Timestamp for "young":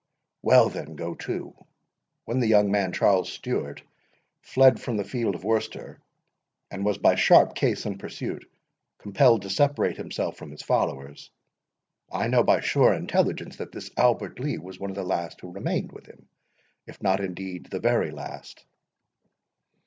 2.47-2.71